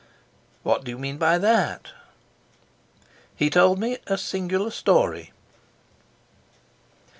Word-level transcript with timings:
"What 0.63 0.83
do 0.83 0.89
you 0.89 0.97
mean 0.97 1.19
by 1.19 1.37
that?" 1.37 1.89
He 3.35 3.51
told 3.51 3.77
me 3.77 3.99
a 4.07 4.17
singular 4.17 4.71
story. 4.71 5.31